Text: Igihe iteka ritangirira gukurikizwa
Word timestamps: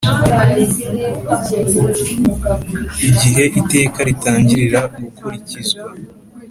Igihe 3.09 3.43
iteka 3.59 3.99
ritangirira 4.09 4.79
gukurikizwa 4.97 5.83